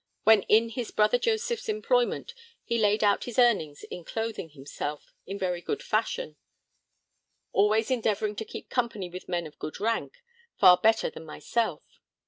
[0.23, 5.37] When in his brother Joseph's employment, he laid out his earnings in clothing himself 'in
[5.37, 6.37] very good fashion,
[7.51, 10.17] always endeavouring to keep company with men of good rank,
[10.57, 11.99] far better than myself.'